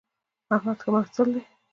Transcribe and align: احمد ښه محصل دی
احمد 0.55 0.77
ښه 0.83 0.89
محصل 0.95 1.27
دی 1.33 1.41